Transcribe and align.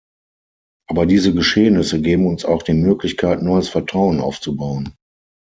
Aber 0.89 1.05
diese 1.05 1.31
Geschehnisse 1.31 2.01
geben 2.01 2.25
uns 2.25 2.43
auch 2.43 2.63
die 2.63 2.73
Möglichkeit, 2.73 3.43
neues 3.43 3.69
Vertrauen 3.69 4.19
aufzubauen. 4.19 4.95